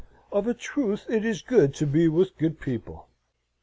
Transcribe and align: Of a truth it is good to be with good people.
Of 0.31 0.47
a 0.47 0.55
truth 0.55 1.05
it 1.09 1.23
is 1.23 1.43
good 1.43 1.75
to 1.75 1.85
be 1.85 2.07
with 2.07 2.35
good 2.39 2.59
people. 2.59 3.07